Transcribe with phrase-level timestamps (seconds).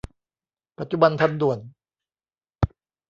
[0.79, 1.59] ปัจจุบันทันด่วน